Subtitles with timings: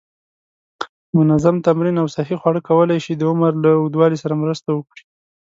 [1.17, 5.03] منظم تمرین او صحی خواړه کولی شي د عمر له اوږدوالي سره مرسته وکړي.